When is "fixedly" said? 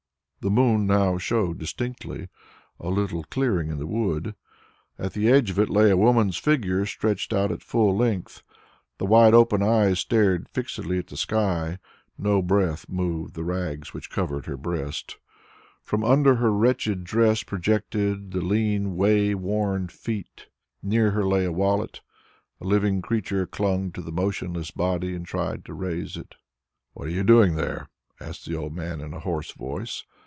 10.49-10.97